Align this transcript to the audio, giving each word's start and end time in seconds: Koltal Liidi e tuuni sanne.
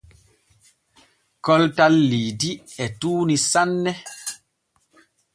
Koltal 1.45 1.95
Liidi 2.09 2.51
e 2.83 2.85
tuuni 2.99 3.37
sanne. 3.51 3.91